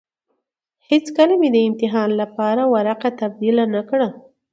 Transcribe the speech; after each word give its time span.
هېڅکله 0.89 1.33
مې 1.39 1.47
يې 1.49 1.53
د 1.53 1.57
امتحان 1.69 2.09
لپاره 2.21 2.61
ورقه 2.73 3.09
تبديله 3.21 3.63
نه 3.73 3.81
کړه. 3.89 4.07